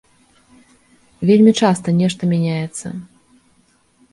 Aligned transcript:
Вельмі 1.29 1.53
часта 1.65 1.87
нешта 1.99 2.21
мяняецца. 2.33 2.87